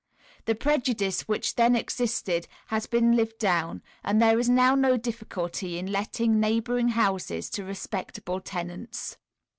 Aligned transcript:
The 0.45 0.55
prejudice 0.55 1.27
which 1.27 1.53
then 1.57 1.75
existed 1.75 2.47
has 2.69 2.87
been 2.87 3.15
lived 3.15 3.37
down, 3.37 3.83
and 4.03 4.19
there 4.19 4.39
is 4.39 4.49
now 4.49 4.73
no 4.73 4.97
difficulty 4.97 5.77
in 5.77 5.91
letting 5.91 6.39
neighbouring 6.39 6.87
houses 6.87 7.51
to 7.51 7.63
respectable 7.63 8.39
tenants. 8.39 9.17